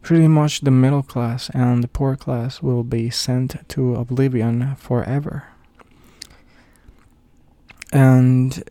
pretty 0.02 0.28
much 0.28 0.60
the 0.60 0.70
middle 0.70 1.02
class 1.02 1.50
and 1.50 1.82
the 1.82 1.88
poor 1.88 2.16
class 2.16 2.62
will 2.62 2.84
be 2.84 3.10
sent 3.10 3.68
to 3.68 3.94
oblivion 3.94 4.74
forever. 4.76 5.44
And 7.92 8.62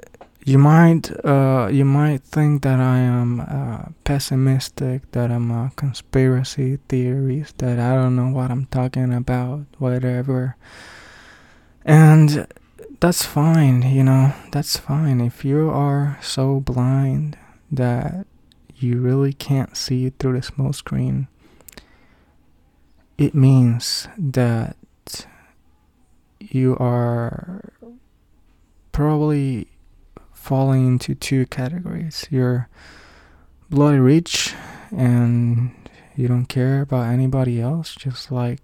you 0.45 0.57
might 0.57 1.11
uh, 1.25 1.69
you 1.71 1.85
might 1.85 2.23
think 2.23 2.63
that 2.63 2.79
I 2.79 2.99
am 2.99 3.41
uh, 3.41 3.89
pessimistic, 4.03 5.11
that 5.11 5.31
I'm 5.31 5.51
a 5.51 5.71
conspiracy 5.75 6.79
theorist, 6.87 7.57
that 7.59 7.79
I 7.79 7.95
don't 7.95 8.15
know 8.15 8.29
what 8.29 8.51
I'm 8.51 8.65
talking 8.67 9.13
about, 9.13 9.65
whatever. 9.77 10.55
And 11.85 12.47
that's 12.99 13.25
fine, 13.25 13.81
you 13.81 14.03
know, 14.03 14.33
that's 14.51 14.77
fine. 14.77 15.21
If 15.21 15.45
you 15.45 15.69
are 15.69 16.17
so 16.21 16.59
blind 16.59 17.37
that 17.71 18.25
you 18.75 18.99
really 18.99 19.33
can't 19.33 19.75
see 19.75 20.09
through 20.09 20.33
the 20.33 20.43
smoke 20.43 20.75
screen, 20.75 21.27
it 23.17 23.33
means 23.35 24.07
that 24.17 24.75
you 26.39 26.75
are 26.79 27.71
probably 28.91 29.68
falling 30.49 30.87
into 30.87 31.13
two 31.13 31.45
categories. 31.45 32.25
You're 32.31 32.67
bloody 33.69 33.99
rich 33.99 34.55
and 34.89 35.69
you 36.15 36.27
don't 36.27 36.47
care 36.47 36.81
about 36.81 37.05
anybody 37.05 37.61
else, 37.61 37.93
just 37.93 38.31
like 38.31 38.63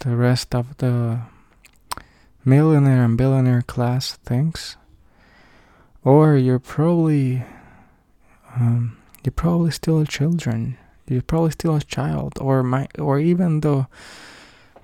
the 0.00 0.14
rest 0.14 0.54
of 0.54 0.76
the 0.76 1.20
millionaire 2.44 3.02
and 3.02 3.16
billionaire 3.16 3.62
class 3.62 4.18
thinks. 4.18 4.76
Or 6.04 6.36
you're 6.36 6.58
probably 6.58 7.44
um, 8.54 8.98
you're 9.24 9.32
probably 9.32 9.70
still 9.70 10.00
a 10.00 10.04
children. 10.04 10.76
You're 11.06 11.22
probably 11.22 11.52
still 11.52 11.76
a 11.76 11.80
child, 11.80 12.34
or 12.42 12.62
my, 12.62 12.88
or 12.98 13.18
even 13.18 13.60
though 13.60 13.86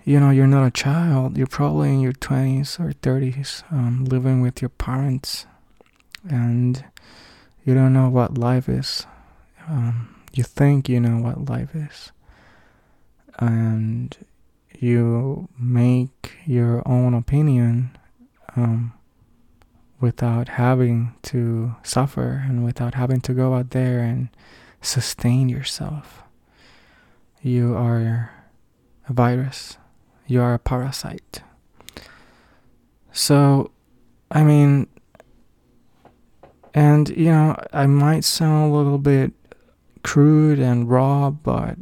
you 0.03 0.19
know 0.19 0.31
you're 0.31 0.47
not 0.47 0.67
a 0.67 0.71
child, 0.71 1.37
you're 1.37 1.47
probably 1.47 1.93
in 1.93 2.01
your 2.01 2.15
twenties 2.15 2.81
or 2.81 2.93
thirties, 2.93 3.63
um, 3.71 4.07
living 4.07 4.41
with 4.41 4.63
your 4.63 4.71
parents 4.71 5.45
and 6.29 6.85
you 7.65 7.75
don't 7.75 7.93
know 7.93 8.09
what 8.09 8.39
life 8.39 8.69
is. 8.69 9.07
Um, 9.69 10.15
you 10.33 10.43
think 10.43 10.89
you 10.89 11.01
know 11.01 11.19
what 11.19 11.49
life 11.49 11.75
is, 11.75 12.13
and 13.39 14.17
you 14.79 15.49
make 15.59 16.33
your 16.45 16.83
own 16.87 17.15
opinion 17.15 17.97
um, 18.57 18.93
without 20.01 20.49
having 20.49 21.15
to 21.23 21.75
suffer 21.83 22.45
and 22.47 22.65
without 22.65 22.95
having 22.95 23.21
to 23.23 23.33
go 23.33 23.55
out 23.55 23.71
there 23.71 24.01
and 24.01 24.29
sustain 24.83 25.49
yourself. 25.49 26.23
You 27.41 27.75
are 27.75 28.33
a 29.09 29.13
virus. 29.13 29.79
You 30.27 30.41
are 30.43 30.55
a 30.55 30.59
parasite. 30.59 31.43
So, 33.13 33.71
I 34.31 34.43
mean, 34.43 34.89
and, 36.75 37.09
you 37.11 37.31
know, 37.31 37.57
I 37.73 37.87
might 37.87 38.25
sound 38.25 38.73
a 38.73 38.77
little 38.77 38.99
bit 38.99 39.33
crude 40.03 40.59
and 40.59 40.91
raw, 40.91 41.31
but 41.31 41.79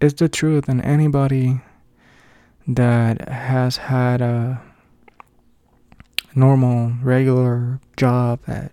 it's 0.00 0.14
the 0.14 0.28
truth. 0.28 0.68
And 0.68 0.82
anybody 0.82 1.60
that 2.66 3.28
has 3.28 3.76
had 3.76 4.20
a 4.20 4.60
normal, 6.34 6.94
regular 7.00 7.80
job 7.96 8.40
at 8.48 8.72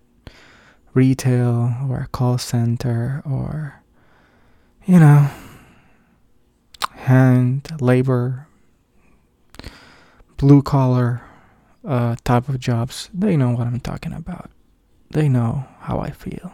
retail 0.95 1.75
or 1.87 1.99
a 1.99 2.07
call 2.07 2.39
center 2.39 3.21
or, 3.23 3.83
you 4.87 4.99
know, 4.99 5.29
hand 6.91 7.69
labor, 7.79 8.47
blue 10.37 10.63
collar 10.63 11.21
uh, 11.85 12.15
type 12.23 12.49
of 12.49 12.59
jobs, 12.59 13.11
they 13.13 13.37
know 13.37 13.51
what 13.51 13.67
I'm 13.67 13.79
talking 13.79 14.13
about 14.13 14.49
they 15.11 15.29
know 15.29 15.65
how 15.81 15.99
I 15.99 16.11
feel. 16.11 16.51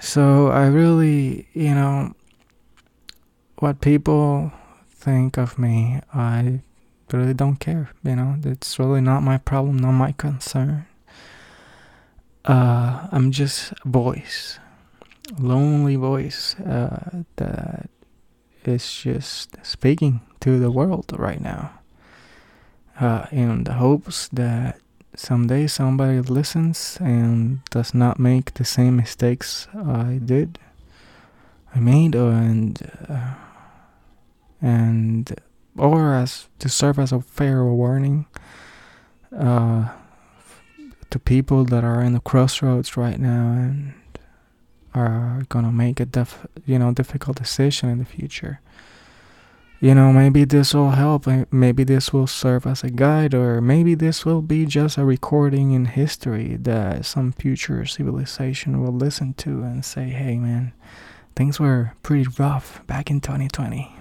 So 0.00 0.48
I 0.48 0.66
really, 0.66 1.48
you 1.52 1.74
know, 1.74 2.14
what 3.58 3.80
people 3.80 4.52
think 4.88 5.36
of 5.36 5.58
me, 5.58 6.00
I 6.14 6.60
really 7.12 7.34
don't 7.34 7.56
care. 7.56 7.90
You 8.04 8.16
know, 8.16 8.36
it's 8.44 8.78
really 8.78 9.00
not 9.00 9.22
my 9.22 9.38
problem, 9.38 9.78
not 9.78 9.92
my 9.92 10.12
concern. 10.12 10.86
Uh, 12.44 13.08
I'm 13.10 13.32
just 13.32 13.72
a 13.72 13.88
voice, 13.88 14.58
lonely 15.38 15.96
voice 15.96 16.54
uh, 16.60 17.22
that 17.36 17.90
is 18.64 18.92
just 18.92 19.56
speaking 19.62 20.20
to 20.40 20.58
the 20.58 20.70
world 20.70 21.12
right 21.18 21.40
now. 21.40 21.72
Uh, 23.00 23.26
in 23.30 23.64
the 23.64 23.74
hopes 23.74 24.28
that 24.32 24.80
someday 25.18 25.66
somebody 25.66 26.20
listens 26.20 26.96
and 27.00 27.64
does 27.70 27.92
not 27.92 28.18
make 28.20 28.54
the 28.54 28.64
same 28.64 28.96
mistakes 28.96 29.66
I 29.74 30.20
did, 30.24 30.58
I 31.74 31.80
made, 31.80 32.14
and 32.14 32.78
uh, 33.08 33.34
and 34.62 35.34
or 35.76 36.14
as 36.14 36.48
to 36.60 36.68
serve 36.68 36.98
as 36.98 37.12
a 37.12 37.20
fair 37.20 37.64
warning 37.64 38.26
uh, 39.36 39.88
to 41.10 41.18
people 41.18 41.64
that 41.64 41.84
are 41.84 42.00
in 42.00 42.12
the 42.12 42.20
crossroads 42.20 42.96
right 42.96 43.18
now 43.18 43.52
and 43.52 43.94
are 44.94 45.42
gonna 45.48 45.72
make 45.72 46.00
a 46.00 46.06
def- 46.06 46.46
you 46.64 46.78
know 46.78 46.92
difficult 46.92 47.36
decision 47.38 47.88
in 47.88 47.98
the 47.98 48.04
future 48.04 48.60
you 49.80 49.94
know, 49.94 50.12
maybe 50.12 50.44
this 50.44 50.74
will 50.74 50.90
help. 50.90 51.26
Maybe 51.52 51.84
this 51.84 52.12
will 52.12 52.26
serve 52.26 52.66
as 52.66 52.82
a 52.82 52.90
guide, 52.90 53.32
or 53.32 53.60
maybe 53.60 53.94
this 53.94 54.24
will 54.24 54.42
be 54.42 54.66
just 54.66 54.98
a 54.98 55.04
recording 55.04 55.70
in 55.70 55.84
history 55.84 56.56
that 56.56 57.04
some 57.04 57.30
future 57.30 57.86
civilization 57.86 58.82
will 58.82 58.92
listen 58.92 59.34
to 59.34 59.62
and 59.62 59.84
say, 59.84 60.08
hey, 60.08 60.36
man, 60.36 60.72
things 61.36 61.60
were 61.60 61.94
pretty 62.02 62.26
rough 62.38 62.84
back 62.88 63.08
in 63.08 63.20
2020. 63.20 63.94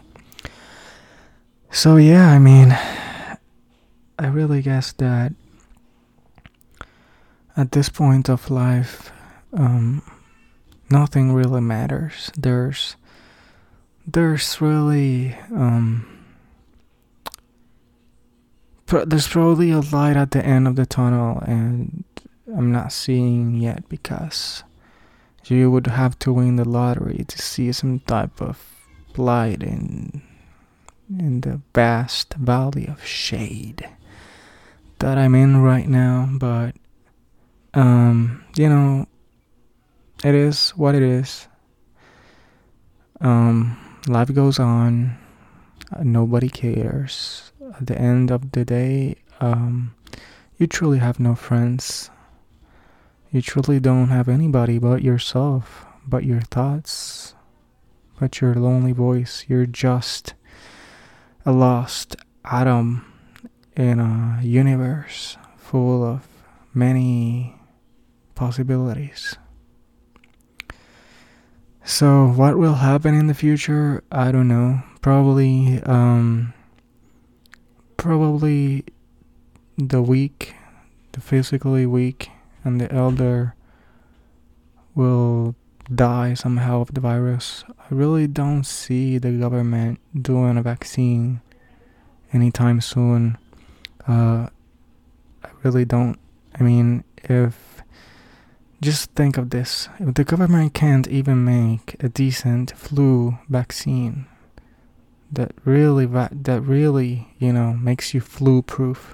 So, 1.69 1.97
yeah, 1.97 2.31
I 2.31 2.39
mean, 2.39 2.71
I 4.17 4.27
really 4.27 4.63
guess 4.63 4.93
that 4.93 5.33
at 7.55 7.71
this 7.71 7.89
point 7.89 8.29
of 8.29 8.49
life, 8.49 9.11
um, 9.53 10.01
nothing 10.89 11.33
really 11.33 11.61
matters. 11.61 12.31
There's 12.35 12.95
there's 14.07 14.61
really 14.61 15.35
um 15.51 16.07
there's 19.05 19.27
probably 19.27 19.69
a 19.71 19.81
light 19.81 20.15
at 20.15 20.31
the 20.31 20.43
end 20.43 20.65
of 20.65 20.77
the 20.77 20.85
tunnel 20.85 21.39
and 21.45 22.05
I'm 22.47 22.71
not 22.71 22.93
seeing 22.93 23.55
yet 23.57 23.89
because 23.89 24.63
you 25.45 25.69
would 25.69 25.87
have 25.87 26.17
to 26.19 26.31
win 26.31 26.55
the 26.55 26.67
lottery 26.67 27.25
to 27.27 27.37
see 27.37 27.71
some 27.73 27.99
type 27.99 28.41
of 28.41 28.73
light 29.17 29.61
in 29.61 30.21
in 31.09 31.41
the 31.41 31.61
vast 31.75 32.33
valley 32.35 32.87
of 32.87 33.05
shade 33.05 33.89
that 34.99 35.17
I'm 35.17 35.35
in 35.35 35.57
right 35.57 35.87
now 35.87 36.29
but 36.31 36.75
um 37.73 38.45
you 38.55 38.69
know 38.69 39.05
it 40.23 40.33
is 40.33 40.71
what 40.71 40.95
it 40.95 41.03
is. 41.03 41.47
Um 43.21 43.86
life 44.09 44.33
goes 44.33 44.59
on. 44.59 45.17
Uh, 45.91 46.03
nobody 46.03 46.49
cares. 46.49 47.51
At 47.79 47.87
the 47.87 47.97
end 47.97 48.31
of 48.31 48.51
the 48.51 48.65
day, 48.65 49.15
um, 49.39 49.95
you 50.57 50.67
truly 50.67 50.99
have 50.99 51.19
no 51.19 51.35
friends. 51.35 52.09
You 53.31 53.41
truly 53.41 53.79
don't 53.79 54.07
have 54.09 54.29
anybody 54.29 54.79
but 54.79 55.01
yourself, 55.01 55.85
but 56.07 56.23
your 56.23 56.41
thoughts, 56.41 57.35
but 58.19 58.41
your 58.41 58.55
lonely 58.55 58.93
voice. 58.93 59.45
You're 59.47 59.65
just 59.65 60.33
a 61.45 61.51
lost 61.51 62.15
atom 62.45 63.05
in 63.75 63.99
a 63.99 64.39
universe 64.41 65.37
full 65.57 66.03
of 66.03 66.27
many 66.73 67.55
possibilities. 68.35 69.37
So 71.87 72.27
what 72.27 72.57
will 72.57 72.75
happen 72.83 73.15
in 73.15 73.27
the 73.27 73.33
future? 73.33 74.03
I 74.11 74.33
don't 74.33 74.49
know. 74.49 74.83
Probably 74.99 75.81
um 75.83 76.53
probably 77.95 78.83
the 79.77 80.01
weak, 80.01 80.53
the 81.13 81.21
physically 81.21 81.85
weak 81.85 82.29
and 82.65 82.81
the 82.81 82.91
elder 82.91 83.55
will 84.95 85.55
die 85.87 86.33
somehow 86.33 86.81
of 86.81 86.93
the 86.93 86.99
virus. 86.99 87.63
I 87.79 87.85
really 87.89 88.27
don't 88.27 88.65
see 88.65 89.17
the 89.17 89.31
government 89.31 90.01
doing 90.13 90.57
a 90.57 90.61
vaccine 90.61 91.39
anytime 92.33 92.81
soon. 92.81 93.37
Uh, 94.05 94.49
I 95.41 95.49
really 95.63 95.85
don't. 95.85 96.19
I 96.59 96.63
mean, 96.63 97.05
if 97.23 97.66
just 98.81 99.11
think 99.11 99.37
of 99.37 99.49
this. 99.49 99.89
If 99.99 100.15
the 100.15 100.23
government 100.23 100.73
can't 100.73 101.07
even 101.07 101.43
make 101.43 101.95
a 101.99 102.09
decent 102.09 102.71
flu 102.71 103.37
vaccine 103.49 104.25
that 105.31 105.51
really 105.65 106.05
that 106.05 106.61
really 106.61 107.27
you 107.37 107.51
know 107.51 107.73
makes 107.73 108.13
you 108.13 108.21
flu 108.21 108.61
proof 108.61 109.13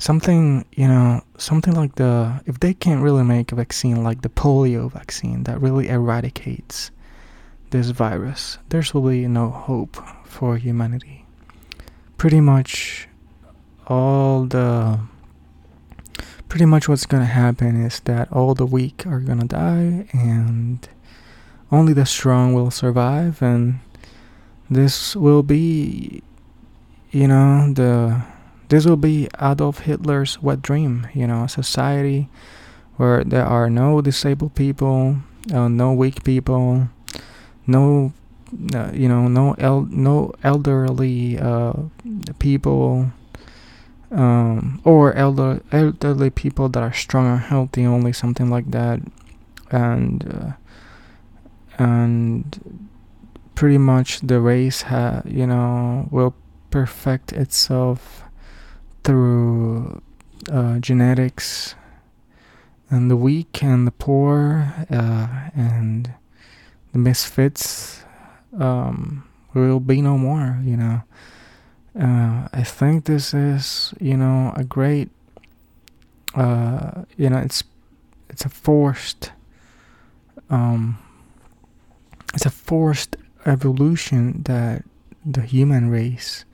something 0.00 0.64
you 0.72 0.88
know 0.88 1.20
something 1.38 1.74
like 1.74 1.94
the 1.94 2.42
if 2.44 2.58
they 2.58 2.74
can't 2.74 3.00
really 3.00 3.22
make 3.22 3.52
a 3.52 3.54
vaccine 3.54 4.02
like 4.02 4.22
the 4.22 4.28
polio 4.28 4.90
vaccine 4.90 5.44
that 5.44 5.60
really 5.60 5.88
eradicates 5.88 6.90
this 7.70 7.90
virus 7.90 8.58
there's 8.70 8.92
really 8.96 9.28
no 9.28 9.48
hope 9.48 9.96
for 10.30 10.56
humanity. 10.56 11.26
Pretty 12.16 12.40
much 12.40 13.08
all 13.86 14.44
the 14.44 15.00
pretty 16.50 16.66
much 16.66 16.88
what's 16.88 17.06
gonna 17.06 17.24
happen 17.24 17.80
is 17.80 18.00
that 18.00 18.30
all 18.32 18.54
the 18.54 18.66
weak 18.66 19.06
are 19.06 19.20
gonna 19.20 19.46
die 19.46 20.04
and 20.12 20.88
only 21.70 21.92
the 21.92 22.04
strong 22.04 22.52
will 22.52 22.72
survive 22.72 23.40
and 23.40 23.78
this 24.68 25.14
will 25.14 25.44
be 25.44 26.22
you 27.12 27.28
know 27.28 27.72
the 27.72 28.20
this 28.68 28.84
will 28.84 28.96
be 28.96 29.28
Adolf 29.40 29.80
Hitler's 29.80 30.42
wet 30.42 30.60
dream 30.60 31.06
you 31.14 31.24
know 31.24 31.44
a 31.44 31.48
society 31.48 32.28
where 32.96 33.22
there 33.22 33.46
are 33.46 33.70
no 33.70 34.00
disabled 34.00 34.56
people 34.56 35.18
uh, 35.54 35.68
no 35.68 35.92
weak 35.92 36.24
people 36.24 36.88
no 37.64 38.12
uh, 38.74 38.90
you 38.92 39.08
know 39.08 39.28
no 39.28 39.54
el- 39.58 39.86
no 39.88 40.34
elderly 40.42 41.38
uh, 41.38 41.74
people 42.40 43.12
um, 44.10 44.80
or 44.84 45.12
elder 45.14 45.62
elderly 45.72 46.30
people 46.30 46.68
that 46.68 46.82
are 46.82 46.92
strong 46.92 47.26
and 47.26 47.40
healthy 47.40 47.86
only 47.86 48.12
something 48.12 48.50
like 48.50 48.70
that. 48.70 49.00
And 49.70 50.26
uh, 50.34 50.52
and 51.78 52.88
pretty 53.54 53.78
much 53.78 54.20
the 54.20 54.40
race 54.40 54.82
ha 54.82 55.22
you 55.24 55.46
know 55.46 56.08
will 56.10 56.34
perfect 56.70 57.32
itself 57.32 58.22
through 59.04 60.00
uh, 60.50 60.78
genetics 60.78 61.74
and 62.90 63.10
the 63.10 63.16
weak 63.16 63.62
and 63.62 63.86
the 63.86 63.90
poor 63.92 64.72
uh, 64.90 65.50
and 65.54 66.12
the 66.92 66.98
misfits 66.98 68.04
um, 68.58 69.24
will 69.54 69.80
be 69.80 70.02
no 70.02 70.18
more 70.18 70.58
you 70.62 70.76
know 70.76 71.02
uh, 71.98 72.48
I 72.52 72.62
think 72.62 73.04
this 73.04 73.34
is, 73.34 73.94
you 74.00 74.16
know, 74.16 74.52
a 74.56 74.64
great, 74.64 75.10
uh, 76.34 77.02
you 77.16 77.28
know, 77.28 77.38
it's 77.38 77.64
it's 78.28 78.44
a 78.44 78.48
forced, 78.48 79.32
um, 80.48 80.98
it's 82.34 82.46
a 82.46 82.50
forced 82.50 83.16
evolution 83.44 84.42
that 84.44 84.84
the 85.24 85.42
human 85.42 85.90
race 85.90 86.44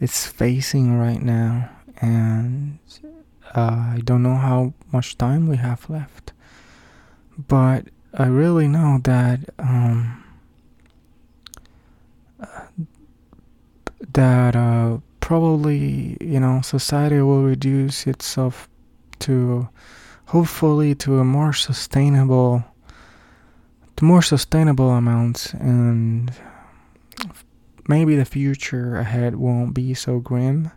is 0.00 0.26
facing 0.26 0.96
right 0.96 1.22
now, 1.22 1.70
and 2.00 2.78
uh, 3.54 3.94
I 3.96 4.00
don't 4.04 4.22
know 4.22 4.36
how 4.36 4.74
much 4.92 5.18
time 5.18 5.48
we 5.48 5.56
have 5.56 5.90
left, 5.90 6.32
but 7.36 7.86
I 8.14 8.26
really 8.26 8.68
know 8.68 9.00
that 9.02 9.40
um, 9.58 10.22
that 14.12 14.56
uh, 14.56 14.98
probably 15.20 16.16
you 16.20 16.40
know 16.40 16.60
society 16.60 17.20
will 17.20 17.42
reduce 17.42 18.06
itself 18.06 18.68
to 19.18 19.68
hopefully 20.26 20.94
to 20.94 21.18
a 21.18 21.24
more 21.24 21.52
sustainable 21.52 22.64
to 23.96 24.04
more 24.04 24.22
sustainable 24.22 24.90
amounts 24.90 25.52
and 25.54 26.32
maybe 27.88 28.14
the 28.14 28.24
future 28.24 28.96
ahead 28.96 29.34
won't 29.34 29.74
be 29.74 29.94
so 29.94 30.20
grim 30.20 30.70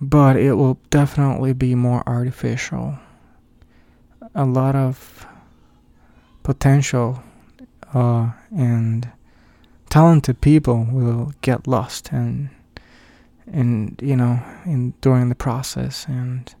but 0.00 0.36
it 0.36 0.52
will 0.54 0.78
definitely 0.90 1.52
be 1.52 1.74
more 1.74 2.02
artificial. 2.06 2.98
A 4.34 4.44
lot 4.44 4.76
of 4.76 5.26
potential 6.42 7.22
uh, 7.94 8.30
and 8.54 9.10
talented 9.96 10.38
people 10.42 10.86
will 10.92 11.32
get 11.40 11.66
lost 11.66 12.12
and 12.12 12.50
and 13.46 13.98
you 14.02 14.14
know 14.14 14.38
in 14.66 14.92
during 15.00 15.30
the 15.30 15.34
process 15.34 16.04
and 16.06 16.54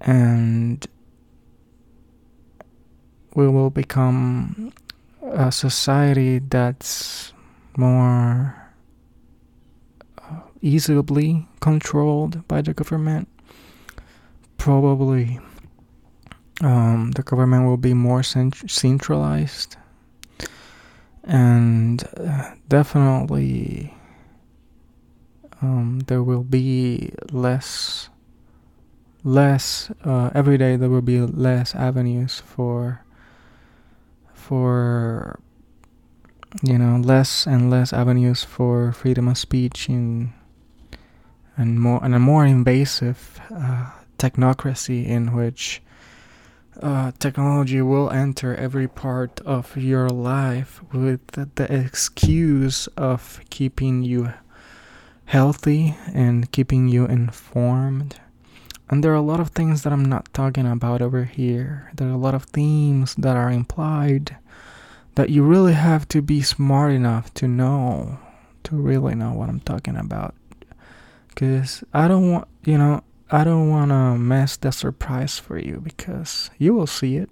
and 0.00 0.86
we 3.34 3.46
will 3.46 3.68
become 3.68 4.72
a 5.22 5.52
society 5.52 6.38
that's 6.38 7.34
more 7.76 8.56
uh, 10.22 10.40
easily 10.62 11.46
controlled 11.60 12.48
by 12.48 12.62
the 12.62 12.72
government. 12.72 13.28
Probably 14.56 15.38
um, 16.62 17.10
the 17.10 17.22
government 17.22 17.66
will 17.66 17.76
be 17.76 17.92
more 17.92 18.22
cent- 18.22 18.70
centralized 18.70 19.76
and 21.24 22.04
uh, 22.16 22.54
definitely 22.68 23.94
um, 25.62 26.00
there 26.06 26.22
will 26.22 26.42
be 26.42 27.12
less 27.30 28.08
less 29.22 29.90
uh, 30.04 30.30
every 30.34 30.56
day 30.56 30.76
there 30.76 30.88
will 30.88 31.02
be 31.02 31.20
less 31.20 31.74
avenues 31.74 32.40
for 32.40 33.04
for 34.32 35.38
you 36.62 36.78
know 36.78 36.96
less 36.96 37.46
and 37.46 37.70
less 37.70 37.92
avenues 37.92 38.42
for 38.42 38.92
freedom 38.92 39.28
of 39.28 39.36
speech 39.36 39.88
in 39.88 40.32
and 41.56 41.78
more 41.78 42.02
and 42.02 42.14
a 42.14 42.18
more 42.18 42.46
invasive 42.46 43.40
uh, 43.54 43.90
technocracy 44.18 45.06
in 45.06 45.34
which 45.34 45.82
uh, 46.80 47.12
technology 47.18 47.82
will 47.82 48.10
enter 48.10 48.54
every 48.54 48.88
part 48.88 49.40
of 49.40 49.76
your 49.76 50.08
life 50.08 50.80
with 50.92 51.26
the, 51.28 51.66
excuse 51.72 52.86
of 52.96 53.40
keeping 53.50 54.02
you 54.02 54.32
healthy 55.26 55.96
and 56.14 56.50
keeping 56.52 56.88
you 56.88 57.04
informed. 57.06 58.20
And 58.88 59.04
there 59.04 59.12
are 59.12 59.16
a 59.16 59.20
lot 59.20 59.40
of 59.40 59.50
things 59.50 59.82
that 59.82 59.92
I'm 59.92 60.04
not 60.04 60.32
talking 60.32 60.66
about 60.66 61.02
over 61.02 61.24
here. 61.24 61.90
There 61.94 62.08
are 62.08 62.12
a 62.12 62.16
lot 62.16 62.34
of 62.34 62.44
themes 62.44 63.14
that 63.16 63.36
are 63.36 63.50
implied 63.50 64.36
that 65.14 65.30
you 65.30 65.42
really 65.42 65.74
have 65.74 66.08
to 66.08 66.22
be 66.22 66.42
smart 66.42 66.92
enough 66.92 67.32
to 67.34 67.46
know, 67.46 68.18
to 68.64 68.76
really 68.76 69.14
know 69.14 69.32
what 69.32 69.48
I'm 69.48 69.60
talking 69.60 69.96
about. 69.96 70.34
Because 71.28 71.84
I 71.92 72.08
don't 72.08 72.32
want, 72.32 72.48
you 72.64 72.78
know, 72.78 73.02
I 73.32 73.44
don't 73.44 73.68
want 73.68 73.90
to 73.90 74.18
mess 74.18 74.56
the 74.56 74.72
surprise 74.72 75.38
for 75.38 75.56
you 75.56 75.80
because 75.80 76.50
you 76.58 76.74
will 76.74 76.88
see 76.88 77.16
it. 77.16 77.30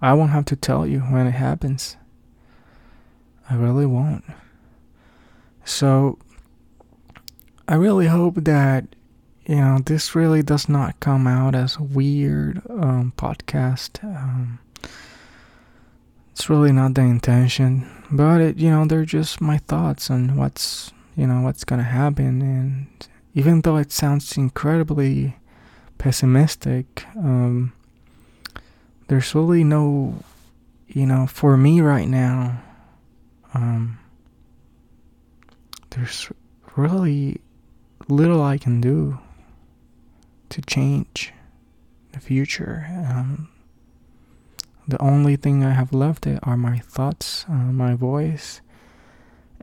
I 0.00 0.12
won't 0.12 0.30
have 0.30 0.44
to 0.46 0.56
tell 0.56 0.86
you 0.86 1.00
when 1.00 1.26
it 1.26 1.32
happens. 1.32 1.96
I 3.50 3.56
really 3.56 3.86
won't. 3.86 4.24
So, 5.64 6.18
I 7.66 7.74
really 7.74 8.06
hope 8.06 8.36
that 8.36 8.84
you 9.46 9.56
know 9.56 9.78
this 9.84 10.14
really 10.14 10.42
does 10.42 10.68
not 10.68 11.00
come 11.00 11.26
out 11.26 11.56
as 11.56 11.76
a 11.76 11.82
weird 11.82 12.62
um, 12.70 13.12
podcast. 13.16 14.04
Um, 14.04 14.60
it's 16.30 16.48
really 16.48 16.70
not 16.70 16.94
the 16.94 17.00
intention, 17.00 17.90
but 18.10 18.40
it, 18.40 18.58
you 18.58 18.70
know 18.70 18.84
they're 18.84 19.04
just 19.04 19.40
my 19.40 19.58
thoughts 19.58 20.10
on 20.10 20.36
what's 20.36 20.92
you 21.16 21.26
know 21.26 21.40
what's 21.40 21.64
gonna 21.64 21.82
happen, 21.82 22.42
and 22.42 23.08
even 23.36 23.60
though 23.60 23.76
it 23.76 23.92
sounds 23.92 24.38
incredibly 24.38 25.36
pessimistic, 25.98 27.04
um, 27.16 27.70
there's 29.08 29.34
really 29.34 29.62
no, 29.62 30.24
you 30.88 31.04
know, 31.04 31.26
for 31.26 31.58
me 31.58 31.82
right 31.82 32.08
now, 32.08 32.62
um, 33.52 33.98
there's 35.90 36.32
really 36.76 37.38
little 38.08 38.42
I 38.42 38.56
can 38.56 38.80
do 38.80 39.18
to 40.48 40.62
change 40.62 41.34
the 42.12 42.20
future. 42.20 42.86
Um, 42.88 43.50
the 44.88 45.00
only 45.02 45.36
thing 45.36 45.62
I 45.62 45.72
have 45.72 45.92
left 45.92 46.26
are 46.42 46.56
my 46.56 46.78
thoughts, 46.78 47.44
uh, 47.50 47.52
my 47.52 47.92
voice, 47.92 48.62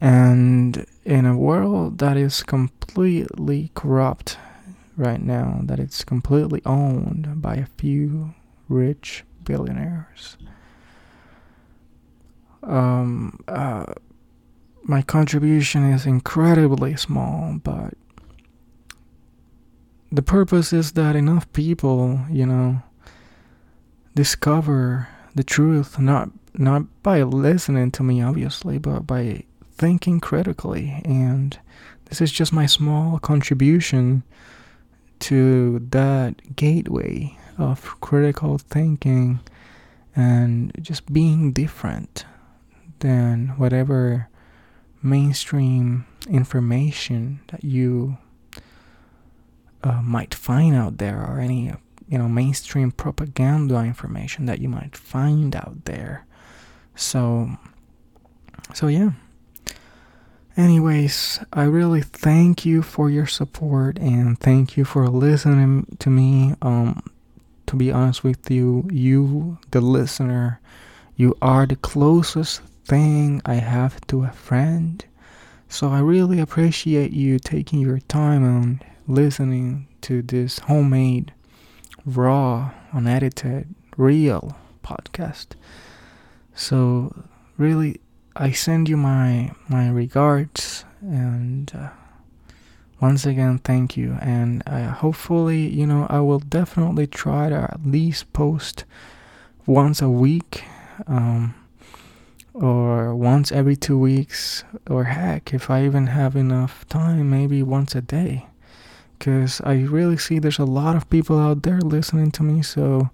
and 0.04 0.86
in 1.06 1.26
a 1.26 1.38
world 1.38 2.00
that 2.00 2.18
is 2.18 2.44
completely 2.44 3.72
corrupt 3.74 4.38
right 4.98 5.22
now, 5.22 5.62
that 5.64 5.80
it's 5.80 6.04
completely 6.04 6.62
owned 6.66 7.42
by 7.42 7.56
a 7.56 7.68
few 7.78 8.34
rich 8.68 9.24
billionaires. 9.46 10.36
Um, 12.64 13.40
uh, 13.48 13.94
my 14.84 15.04
contribution 15.04 15.90
is 15.90 16.06
incredibly 16.06 16.98
small, 16.98 17.60
but 17.64 17.94
the 20.12 20.22
purpose 20.22 20.74
is 20.74 20.92
that 20.92 21.16
enough 21.16 21.52
people, 21.54 22.20
you 22.30 22.46
know, 22.46 22.82
discover 24.16 25.08
the 25.34 25.46
truth 25.46 25.98
not 25.98 26.30
not 26.56 26.84
by 27.02 27.24
listening 27.24 27.90
to 27.92 28.04
me 28.04 28.22
obviously, 28.22 28.78
but 28.78 29.08
by 29.08 29.44
thinking 29.84 30.22
critically 30.22 31.02
and 31.04 31.60
this 32.06 32.22
is 32.22 32.32
just 32.32 32.54
my 32.54 32.66
small 32.66 33.20
contribution 33.20 34.24
to 35.20 35.86
that 35.90 36.56
gateway 36.56 37.38
of 37.58 38.00
critical 38.00 38.58
thinking 38.58 39.42
and 40.16 40.72
just 40.82 41.12
being 41.12 41.52
different 41.52 42.24
than 43.00 43.50
whatever 43.58 44.30
mainstream 45.02 46.06
information 46.30 47.42
that 47.48 47.66
you 47.66 48.18
uh, 49.84 50.02
might 50.02 50.34
find 50.34 50.74
out 50.74 50.98
there 50.98 51.20
or 51.22 51.42
any 51.42 51.74
you 52.08 52.18
know 52.18 52.30
mainstream 52.30 52.90
propaganda 52.90 53.76
information 53.80 54.46
that 54.46 54.60
you 54.60 54.70
might 54.70 54.96
find 54.96 55.58
out 55.58 55.84
there. 55.84 56.26
So 56.96 57.58
so 58.74 58.88
yeah 58.88 59.12
anyways 60.56 61.40
i 61.52 61.64
really 61.64 62.02
thank 62.02 62.66
you 62.66 62.82
for 62.82 63.10
your 63.10 63.26
support 63.26 63.98
and 63.98 64.40
thank 64.40 64.78
you 64.78 64.86
for 64.86 65.08
listening 65.08 65.86
to 66.00 66.10
me 66.10 66.54
um 66.62 67.02
to 67.66 67.76
be 67.76 67.92
honest 67.92 68.24
with 68.24 68.50
you 68.52 68.88
you 68.92 69.58
the 69.72 69.82
listener 69.82 70.60
you 71.16 71.36
are 71.42 71.66
the 71.66 71.76
closest 71.76 72.62
thing 72.86 73.42
i 73.46 73.56
have 73.56 74.00
to 74.08 74.24
a 74.24 74.32
friend 74.32 75.06
so 75.68 75.90
i 75.90 76.00
really 76.00 76.40
appreciate 76.40 77.12
you 77.12 77.40
taking 77.40 77.80
your 77.80 78.00
time 78.00 78.44
and 78.44 78.84
listening 79.08 79.88
to 80.02 80.22
this 80.22 80.60
homemade, 80.60 81.34
raw, 82.06 82.72
unedited, 82.92 83.74
real 83.98 84.58
podcast. 84.84 85.48
So, 86.54 87.24
really, 87.58 88.00
I 88.36 88.52
send 88.52 88.90
you 88.90 88.98
my 88.98 89.52
my 89.68 89.90
regards 89.90 90.86
and 91.02 91.72
uh, 91.76 91.90
once 93.00 93.26
again 93.26 93.60
thank 93.60 93.96
you 93.98 94.18
and 94.22 94.64
uh, 94.66 94.92
hopefully 94.92 95.68
you 95.68 95.86
know 95.86 96.08
I 96.10 96.20
will 96.20 96.40
definitely 96.40 97.08
try 97.08 97.50
to 97.50 97.56
at 97.56 97.86
least 97.86 98.32
post 98.34 98.86
once 99.66 100.02
a 100.02 100.10
week 100.10 100.64
um, 101.08 101.54
or 102.54 103.16
once 103.16 103.52
every 103.52 103.76
two 103.76 103.98
weeks 103.98 104.64
or 104.90 105.06
heck 105.06 105.54
if 105.54 105.70
I 105.70 105.86
even 105.86 106.08
have 106.08 106.36
enough 106.36 106.88
time 106.88 107.30
maybe 107.30 107.62
once 107.62 107.96
a 107.96 108.02
day 108.02 108.48
because 109.24 109.62
I 109.62 109.84
really 109.84 110.18
see 110.18 110.38
there's 110.38 110.60
a 110.60 110.66
lot 110.66 110.98
of 110.98 111.10
people 111.10 111.40
out 111.40 111.64
there 111.64 111.80
listening 111.80 112.30
to 112.32 112.44
me. 112.44 112.62
So, 112.62 113.10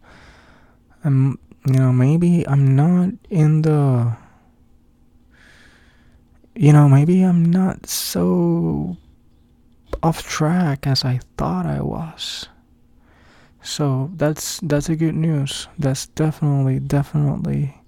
I'm, 1.03 1.37
you 1.67 1.73
know, 1.73 1.93
maybe 1.93 2.47
I'm 2.47 2.75
not 2.75 3.11
in 3.29 3.61
the, 3.61 4.17
you 6.59 6.73
know, 6.73 6.89
maybe 6.89 7.21
I'm 7.23 7.45
not 7.45 7.87
so 7.87 8.97
off 10.03 10.27
track 10.27 10.85
as 10.85 11.05
I 11.05 11.21
thought 11.37 11.65
I 11.65 11.79
was. 11.79 12.49
So 13.61 14.11
that's 14.17 14.59
that's 14.59 14.89
a 14.89 14.97
good 14.97 15.15
news. 15.15 15.69
That's 15.77 16.07
definitely 16.07 16.79
definitely 16.79 17.81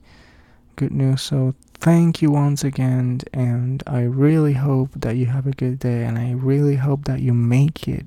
good 0.77 0.93
news. 0.93 1.21
So 1.21 1.53
thank 1.81 2.21
you 2.21 2.31
once 2.31 2.63
again 2.63 3.19
and 3.33 3.83
I 3.87 4.03
really 4.03 4.53
hope 4.53 4.91
that 4.95 5.17
you 5.17 5.25
have 5.25 5.47
a 5.47 5.51
good 5.51 5.79
day 5.79 6.05
and 6.05 6.17
I 6.17 6.31
really 6.31 6.77
hope 6.77 7.03
that 7.05 7.19
you 7.19 7.33
make 7.33 7.89
it 7.89 8.05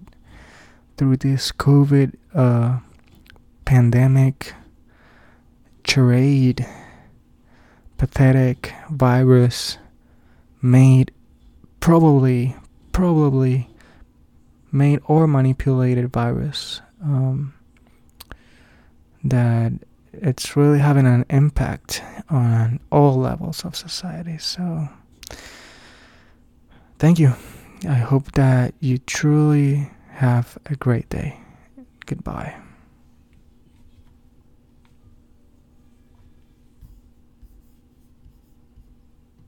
through 0.96 1.18
this 1.18 1.52
COVID 1.52 2.14
uh, 2.34 2.78
pandemic 3.66 4.54
charade 5.84 6.66
pathetic 7.98 8.72
virus 8.88 9.76
made 10.64 11.12
probably 11.78 12.56
probably 12.90 13.68
made 14.72 14.98
or 15.04 15.26
manipulated 15.26 16.10
virus 16.10 16.80
um, 17.02 17.52
that 19.22 19.72
it's 20.14 20.56
really 20.56 20.78
having 20.78 21.06
an 21.06 21.26
impact 21.28 22.02
on 22.30 22.80
all 22.90 23.16
levels 23.16 23.64
of 23.64 23.76
society. 23.76 24.38
So, 24.38 24.88
thank 26.98 27.18
you. 27.18 27.34
I 27.86 27.94
hope 27.94 28.32
that 28.32 28.74
you 28.80 28.98
truly 28.98 29.90
have 30.12 30.56
a 30.66 30.76
great 30.76 31.10
day. 31.10 31.38
Goodbye. 32.06 32.63